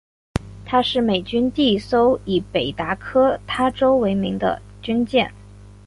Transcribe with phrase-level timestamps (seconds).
[0.65, 5.31] 她是美军第一艘以北达科他州为名的军舰。